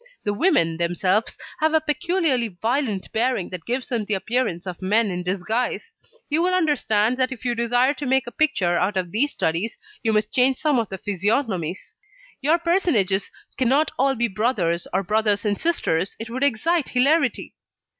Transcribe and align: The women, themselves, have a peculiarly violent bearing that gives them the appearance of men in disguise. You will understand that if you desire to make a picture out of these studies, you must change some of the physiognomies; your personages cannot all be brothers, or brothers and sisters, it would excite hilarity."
The 0.23 0.33
women, 0.33 0.77
themselves, 0.77 1.37
have 1.59 1.75
a 1.75 1.79
peculiarly 1.79 2.47
violent 2.47 3.11
bearing 3.11 3.51
that 3.51 3.65
gives 3.67 3.87
them 3.89 4.05
the 4.05 4.15
appearance 4.15 4.65
of 4.65 4.81
men 4.81 5.11
in 5.11 5.21
disguise. 5.21 5.93
You 6.27 6.41
will 6.41 6.55
understand 6.55 7.17
that 7.17 7.31
if 7.31 7.45
you 7.45 7.53
desire 7.53 7.93
to 7.93 8.07
make 8.07 8.25
a 8.25 8.31
picture 8.31 8.79
out 8.79 8.97
of 8.97 9.11
these 9.11 9.29
studies, 9.31 9.77
you 10.01 10.11
must 10.11 10.33
change 10.33 10.57
some 10.57 10.79
of 10.79 10.89
the 10.89 10.97
physiognomies; 10.97 11.93
your 12.41 12.57
personages 12.57 13.29
cannot 13.59 13.91
all 13.99 14.15
be 14.15 14.27
brothers, 14.27 14.87
or 14.91 15.03
brothers 15.03 15.45
and 15.45 15.61
sisters, 15.61 16.15
it 16.19 16.31
would 16.31 16.43
excite 16.43 16.89
hilarity." 16.89 17.53